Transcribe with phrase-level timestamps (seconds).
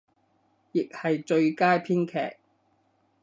[0.71, 2.37] 亦係最佳編劇